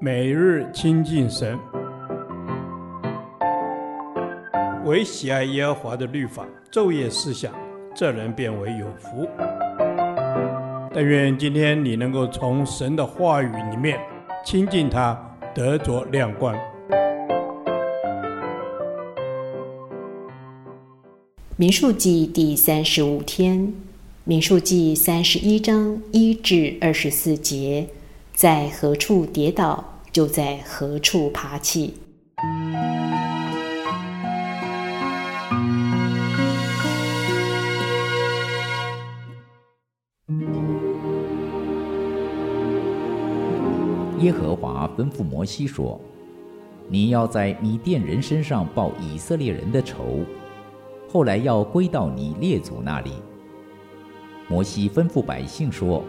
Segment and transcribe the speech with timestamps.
[0.00, 1.58] 每日亲近神，
[4.84, 7.54] 唯喜爱耶和华的律法，昼夜思想，
[7.94, 9.26] 这人便为有福。
[10.92, 13.98] 但愿今天你能够从神的话语里面
[14.44, 15.18] 亲近他，
[15.54, 16.56] 得着亮光。
[21.56, 23.72] 民数记第三十五天，
[24.24, 27.86] 民数记三十一章一至二十四节，
[28.34, 31.94] 在何处跌倒，就在何处爬起。
[44.18, 46.00] 耶和华吩咐摩西说
[46.90, 50.24] ：“你要在米甸人身上报以色列人的仇，
[51.08, 53.12] 后来要归到你列祖那里。”
[54.50, 56.02] 摩西吩咐百姓说。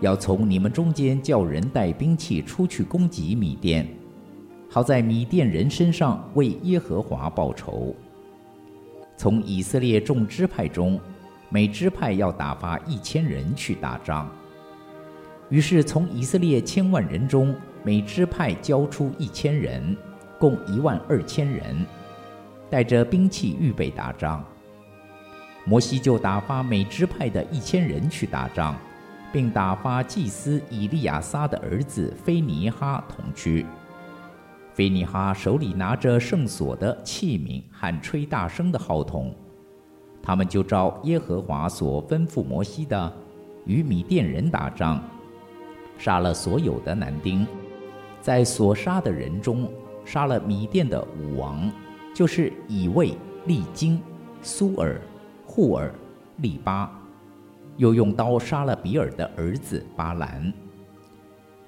[0.00, 3.86] 要从你们中间叫人带兵器出去攻击米甸，
[4.70, 7.94] 好在米甸人身上为耶和华报仇。
[9.16, 10.98] 从以色列众支派中，
[11.50, 14.30] 每支派要打发一千人去打仗。
[15.50, 19.94] 于是从以色列千万人中，每支派交出一千人，
[20.38, 21.84] 共一万二千人，
[22.70, 24.42] 带着兵器预备打仗。
[25.66, 28.74] 摩西就打发每支派的一千人去打仗。
[29.32, 33.66] 并打发祭司以利亚撒的儿子菲尼哈同去。
[34.72, 39.34] 菲尼哈手里拿着圣所的器皿和吹大声的号筒，
[40.22, 43.12] 他们就照耶和华所吩咐摩西的，
[43.66, 45.02] 与米甸人打仗，
[45.98, 47.46] 杀了所有的男丁，
[48.20, 49.68] 在所杀的人中，
[50.04, 51.70] 杀了米甸的五王，
[52.14, 54.00] 就是以卫、利金、
[54.40, 55.00] 苏尔、
[55.44, 55.92] 护尔、
[56.36, 56.99] 利巴。
[57.76, 60.52] 又用刀杀了比尔的儿子巴兰。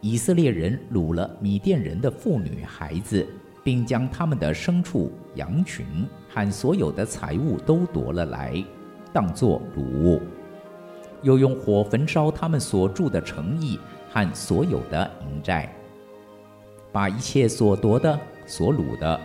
[0.00, 3.26] 以色列人掳了米甸人的妇女孩子，
[3.62, 5.86] 并将他们的牲畜、羊群
[6.28, 8.62] 和所有的财物都夺了来，
[9.12, 10.20] 当作掳物。
[11.22, 13.78] 又用火焚烧他们所住的城邑
[14.10, 15.72] 和所有的营寨，
[16.90, 19.20] 把一切所夺的、所掳的，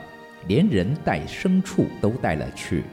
[0.48, 2.84] 连人带牲畜都带了去，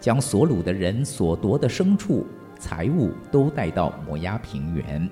[0.00, 2.26] 将所掳的人所夺的牲畜。
[2.62, 5.10] 财物都带到摩押平原，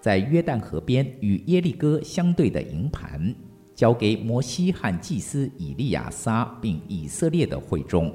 [0.00, 3.34] 在约旦河边与耶利哥相对的营盘，
[3.74, 8.14] 交给摩西和祭司以利亚撒，并以色列的会众。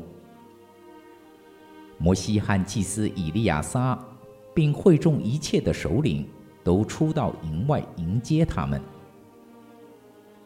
[1.97, 3.99] 摩西和祭司以利亚撒，
[4.53, 6.25] 并会众一切的首领，
[6.63, 8.81] 都出到营外迎接他们。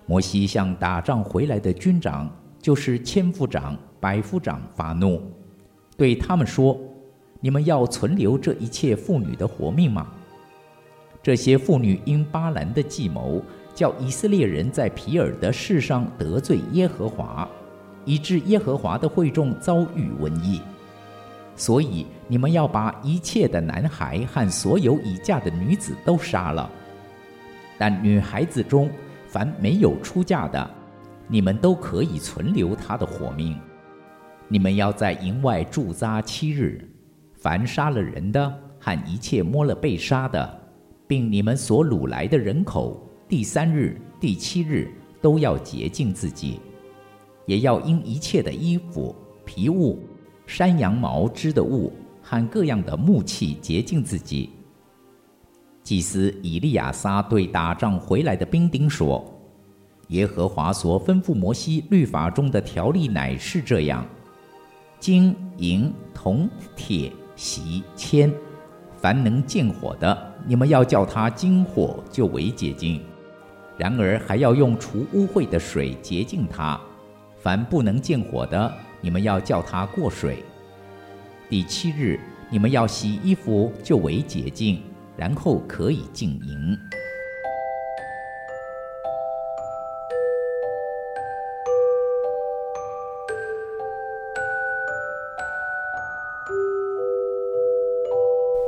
[0.07, 2.27] 摩西向打仗回来的军长，
[2.59, 5.21] 就是千夫长、百夫长发怒，
[5.95, 6.75] 对他们说。
[7.40, 10.08] 你们要存留这一切妇女的活命吗？
[11.22, 13.42] 这些妇女因巴兰的计谋，
[13.75, 17.48] 叫以色列人在皮尔的事上得罪耶和华，
[18.06, 20.62] 以致耶和华的会众遭遇瘟疫。
[21.56, 26.69] 所以你们要把一切的男孩和所有已嫁的女子都杀了。
[27.78, 28.90] 但女孩子中
[29.28, 30.69] 凡没有出嫁的，
[31.28, 33.59] 你们都可以存留她的活命。
[34.48, 36.88] 你们要在营外驻扎七日。
[37.47, 40.59] 凡杀了人的和一切摸了被杀的，
[41.08, 44.91] 并你们所掳来的人口，第三日、第七日
[45.22, 46.59] 都要洁净自己，
[47.46, 49.16] 也要因一切的衣服、
[49.46, 49.97] 皮物、
[50.46, 54.50] 山羊毛织的物和各样的木器洁净自己。
[55.84, 59.24] 祭司以利亚撒对打仗回来的兵丁说
[60.09, 64.06] ：“耶和华所吩咐摩西律法中的条例乃是这样：
[65.00, 68.34] 金银铜铁。”洗铅，
[68.98, 73.00] 凡能见火的，你们要叫它金火，就为洁净；
[73.78, 76.78] 然而还要用除污秽的水洁净它。
[77.38, 80.44] 凡不能见火的，你们要叫它过水。
[81.48, 84.81] 第七日，你们要洗衣服，就为洁净，
[85.16, 86.75] 然后可以进营。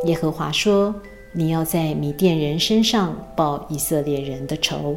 [0.06, 0.96] 耶和华说
[1.34, 4.96] ：“你要在米甸人身上报以色列人的仇。”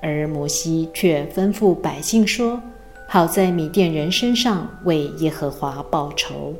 [0.00, 2.60] 而摩西却吩咐百姓说
[3.08, 6.54] ：“好在米甸人身上为耶和华报仇。”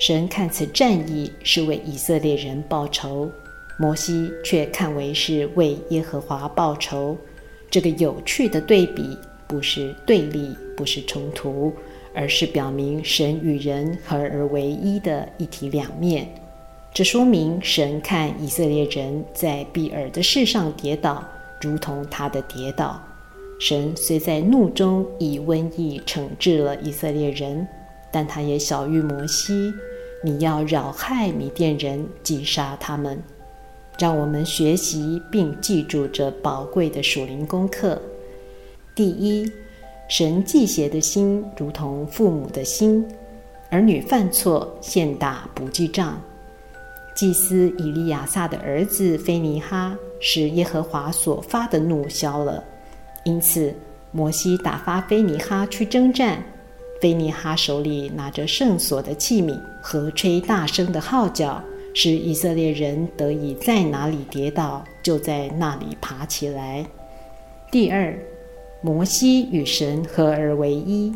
[0.00, 3.30] 神看此战役是为以色列人报仇，
[3.78, 7.16] 摩西却看为是为耶和华报仇。
[7.70, 9.16] 这个有趣的对比，
[9.46, 11.72] 不是对立，不是冲突，
[12.12, 16.26] 而是表明神与人合而为一的一体两面。
[16.94, 21.24] 这说明神看以色列人在比尔的事上跌倒，
[21.58, 23.00] 如同他的跌倒。
[23.58, 27.66] 神虽在怒中以瘟疫惩治了以色列人，
[28.10, 29.72] 但他也晓諭摩西
[30.22, 33.18] ：“你要扰害米甸人，击杀他们。”
[33.98, 37.98] 让我们学习并记住这宝贵的属灵功课。
[38.94, 39.50] 第一，
[40.08, 43.06] 神忌邪的心如同父母的心，
[43.70, 46.20] 儿女犯错，现打不记账。
[47.22, 52.64] 祭司以利亚撒的儿子非尼哈使耶和华所发的怒消了。
[53.22, 53.72] 因此，
[54.10, 56.42] 摩西打发非尼哈去征战。
[57.00, 61.62] 非尼哈手里拿着圣所的器皿和吹大声的号角，
[61.94, 66.84] 使以色列人得以在哪里跌倒，就在那里爬起来。
[67.70, 68.18] 第二，
[68.80, 71.14] 摩西与神合而为一。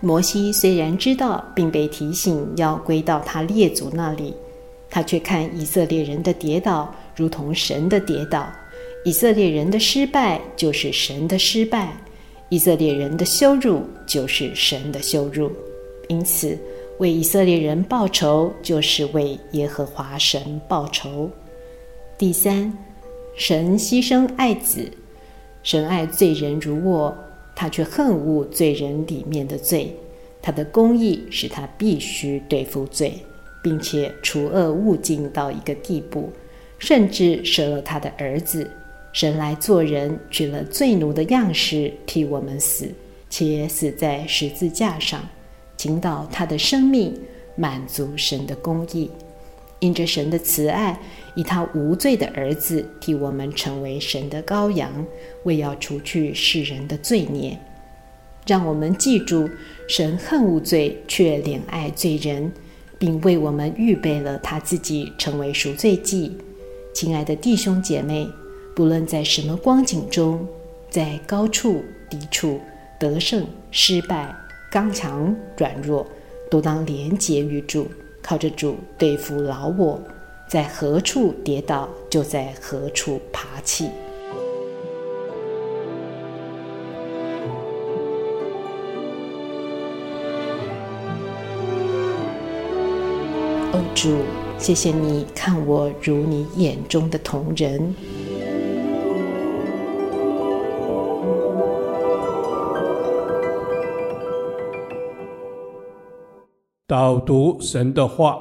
[0.00, 4.34] 摩西虽然知道并被提醒要归到他列祖那里，
[4.90, 8.50] 他却看以色列人的跌倒如同神的跌倒。
[9.04, 11.96] 以色列人的失败就是神的失败，
[12.48, 15.50] 以色列人的羞辱就是神的羞辱。
[16.08, 16.58] 因此，
[16.98, 21.30] 为以色列人报仇就是为耶和华神报仇。
[22.18, 22.72] 第三，
[23.36, 24.90] 神牺牲爱子，
[25.62, 27.16] 神爱罪人如我，
[27.54, 29.94] 他却恨恶罪人里面的罪。
[30.42, 33.12] 他的公义使他必须对付罪，
[33.62, 36.32] 并且除恶务尽到一个地步，
[36.78, 38.70] 甚至舍了他的儿子。
[39.12, 42.88] 神来做人，取了罪奴的样式，替我们死，
[43.28, 45.26] 且死在十字架上，
[45.76, 47.18] 倾倒他的生命，
[47.56, 49.10] 满足神的公义。
[49.80, 51.00] 因着神的慈爱，
[51.34, 55.06] 以他无罪的儿子替我们成为神的羔羊，
[55.44, 57.56] 为要除去世人的罪孽。
[58.46, 59.48] 让我们记住，
[59.88, 62.52] 神恨无罪，却怜爱罪人，
[62.98, 66.36] 并为我们预备了他自己，成为赎罪祭。
[66.92, 68.28] 亲爱的弟兄姐妹。
[68.76, 70.46] 不论在什么光景中，
[70.88, 72.60] 在高处、低处、
[72.96, 74.32] 得胜、失败、
[74.70, 76.06] 刚强、软弱，
[76.48, 77.88] 都当连结于主，
[78.22, 80.00] 靠着主对付老我，
[80.48, 83.90] 在何处跌倒，就在何处爬起。
[93.70, 94.16] 哦，主，
[94.58, 97.94] 谢谢你看我如你眼中的同人。
[106.86, 108.40] 导读神的话，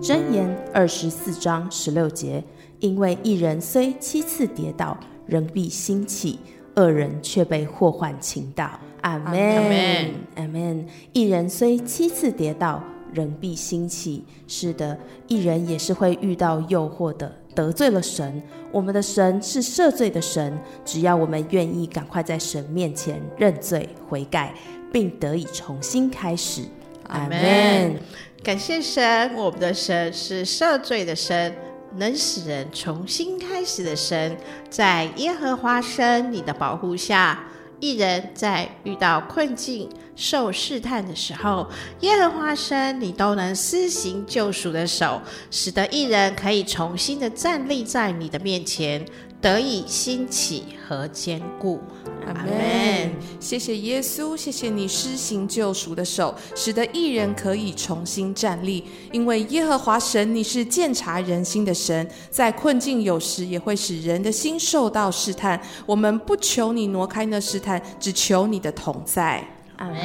[0.00, 2.42] 箴言二十四章十六节，
[2.78, 4.96] 因为一人虽七次跌倒，
[5.26, 6.38] 仍必兴起；
[6.76, 8.70] 恶人却被祸患倾倒。
[9.06, 10.86] 阿门，阿门。
[11.12, 12.82] 一人虽七次跌倒，
[13.12, 14.24] 仍必兴起。
[14.46, 14.98] 是的，
[15.28, 18.42] 一人也是会遇到诱惑的，得罪了神。
[18.72, 24.54] 我们的神是赦罪的神，只要我们愿意赶快在神面前认罪悔改。
[24.92, 26.62] 并得以重新开始，
[27.08, 27.96] 阿门。
[28.42, 31.54] 感谢神，我们的神是赦罪的神，
[31.96, 34.34] 能使人重新开始的神。
[34.70, 37.44] 在耶和华神你的保护下，
[37.80, 41.68] 一人在遇到困境、受试探的时候，
[42.00, 45.20] 耶和华神你都能施行救赎的手，
[45.50, 49.04] 使得一人可以重新的站立在你的面前。
[49.38, 51.78] 得以兴起和坚固，
[52.26, 53.10] 阿门。
[53.38, 58.84] 谢谢耶稣，谢谢你施行救赎的手，使得一人可以重新站立。
[59.12, 65.60] 因为耶和华神，你是鉴察人心的神，在困境有时也会使人的心受到试探。
[65.84, 69.96] 我们不求你挪开那试探，只求你的同在，阿门。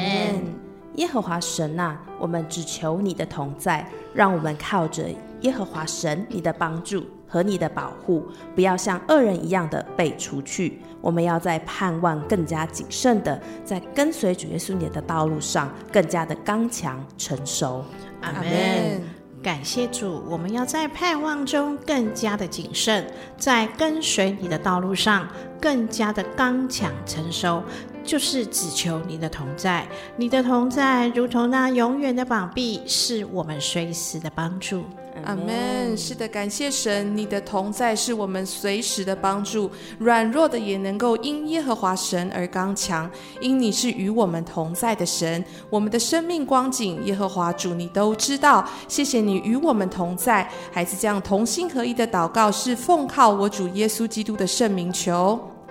[0.96, 5.04] 耶和华神呐，我们只求你的同在，让我们靠着
[5.40, 7.02] 耶和华神你的帮助。
[7.32, 10.78] 和你的保护，不要像恶人一样的被除去。
[11.00, 17.82] 我们要在盼望更加谨慎的，在跟随主耶稣你的道路上更加的刚强成熟。
[18.20, 19.00] 阿门。
[19.42, 23.04] 感谢主，我们要在盼望中更加的谨慎，
[23.36, 25.26] 在跟随你的道路上
[25.62, 27.62] 更加的刚强成熟，
[28.02, 29.86] 就是只求你的同在。
[30.16, 34.82] 你的同在如同那永远的膀臂，是我们随时的帮助。
[35.24, 35.96] 阿门。
[35.96, 39.70] 是的，感谢神，你的同在是我们随时的帮助。
[39.98, 43.08] 软弱的也能够因耶和华神而刚强，
[43.40, 45.44] 因你是与我们同在的神。
[45.70, 48.66] 我们的生命光景，耶和华主你都知道。
[48.88, 50.50] 谢谢你与我们同在。
[50.72, 55.51] 孩子这样同心合一的祷告，是奉靠我主耶稣基督的圣名求。